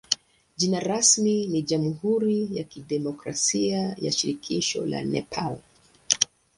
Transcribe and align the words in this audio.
Jina 0.57 0.79
rasmi 0.79 1.47
ni 1.47 1.61
jamhuri 1.61 2.49
ya 2.57 2.63
kidemokrasia 2.63 3.95
ya 3.99 4.11
shirikisho 4.11 4.85
la 4.85 5.03
Nepal. 5.03 5.59